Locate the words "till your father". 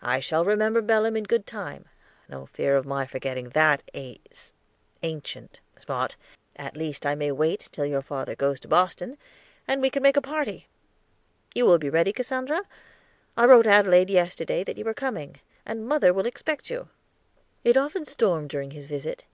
7.70-8.34